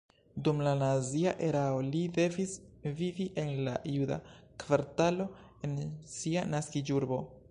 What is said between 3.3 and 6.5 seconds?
en la juda kvartalo en sia